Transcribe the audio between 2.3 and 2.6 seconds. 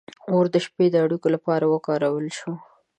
شو.